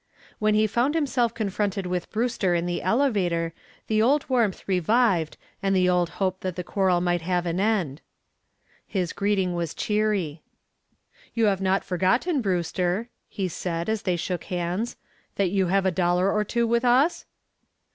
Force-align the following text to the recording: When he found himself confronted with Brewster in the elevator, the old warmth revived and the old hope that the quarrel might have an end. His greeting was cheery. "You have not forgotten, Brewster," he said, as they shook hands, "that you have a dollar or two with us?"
When 0.39 0.55
he 0.55 0.65
found 0.65 0.95
himself 0.95 1.31
confronted 1.31 1.85
with 1.85 2.09
Brewster 2.09 2.55
in 2.55 2.65
the 2.65 2.81
elevator, 2.81 3.53
the 3.85 4.01
old 4.01 4.27
warmth 4.27 4.63
revived 4.67 5.37
and 5.61 5.75
the 5.75 5.87
old 5.87 6.09
hope 6.17 6.39
that 6.39 6.55
the 6.55 6.63
quarrel 6.63 7.01
might 7.01 7.21
have 7.21 7.45
an 7.45 7.59
end. 7.59 8.01
His 8.87 9.13
greeting 9.13 9.53
was 9.53 9.75
cheery. 9.75 10.41
"You 11.35 11.45
have 11.45 11.61
not 11.61 11.83
forgotten, 11.83 12.41
Brewster," 12.41 13.09
he 13.29 13.47
said, 13.47 13.89
as 13.89 14.01
they 14.01 14.15
shook 14.15 14.45
hands, 14.45 14.97
"that 15.35 15.51
you 15.51 15.67
have 15.67 15.85
a 15.85 15.91
dollar 15.91 16.31
or 16.31 16.43
two 16.43 16.65
with 16.65 16.83
us?" 16.83 17.27